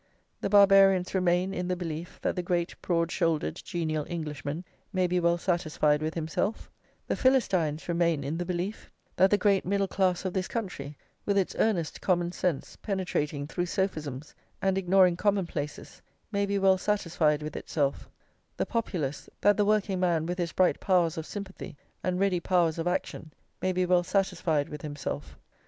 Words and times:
The 0.39 0.49
Barbarians 0.49 1.13
remain 1.13 1.53
in 1.53 1.67
the 1.67 1.75
belief 1.75 2.17
that 2.23 2.35
the 2.35 2.41
great 2.41 2.73
broad 2.81 3.11
shouldered 3.11 3.55
genial 3.63 4.03
Englishman 4.09 4.65
may 4.91 5.05
be 5.05 5.19
well 5.19 5.37
satisfied 5.37 6.01
with 6.01 6.15
himself; 6.15 6.71
the 7.05 7.15
Philistines 7.15 7.87
remain 7.87 8.23
in 8.23 8.39
the 8.39 8.43
belief 8.43 8.89
that 9.15 9.29
the 9.29 9.37
great 9.37 9.63
middle 9.63 9.87
class 9.87 10.25
of 10.25 10.33
this 10.33 10.47
country, 10.47 10.97
with 11.23 11.37
its 11.37 11.55
earnest 11.59 12.01
common 12.01 12.31
sense 12.31 12.77
penetrating 12.77 13.45
through 13.45 13.67
sophisms 13.67 14.33
and 14.59 14.75
ignoring 14.75 15.17
commonplaces, 15.17 16.01
may 16.31 16.47
be 16.47 16.57
well 16.57 16.79
satisfied 16.79 17.43
with 17.43 17.55
itself: 17.55 18.09
the 18.57 18.65
Populace, 18.65 19.29
that 19.39 19.55
the 19.55 19.65
working 19.65 19.99
man 19.99 20.25
with 20.25 20.39
his 20.39 20.51
bright 20.51 20.79
powers 20.79 21.15
of 21.15 21.27
sympathy 21.27 21.77
and 22.03 22.19
ready 22.19 22.39
powers 22.39 22.79
of 22.79 22.87
action, 22.87 23.31
may 23.61 23.71
be 23.71 23.85
well 23.85 24.03
satisfied 24.03 24.67
with 24.67 24.81
himself. 24.81 25.37